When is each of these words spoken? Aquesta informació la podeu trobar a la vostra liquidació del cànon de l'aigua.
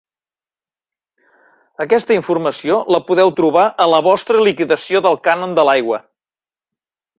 Aquesta 1.85 2.15
informació 2.15 2.79
la 2.97 3.01
podeu 3.11 3.33
trobar 3.41 3.67
a 3.87 3.89
la 3.95 4.01
vostra 4.09 4.43
liquidació 4.51 5.05
del 5.11 5.21
cànon 5.31 5.57
de 5.61 5.69
l'aigua. 5.71 6.05